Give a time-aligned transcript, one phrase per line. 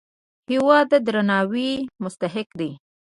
[0.51, 1.71] هېواد د درناوي
[2.03, 2.71] مستحق دی.